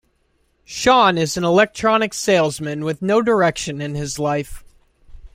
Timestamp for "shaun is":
0.65-1.37